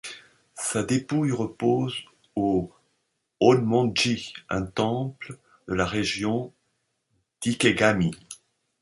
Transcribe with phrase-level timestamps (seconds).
[0.55, 1.93] Sa dépouille repose
[2.35, 2.73] au
[3.39, 6.51] Honmon-ji, un temple de la région
[7.41, 8.09] d'Ikegami.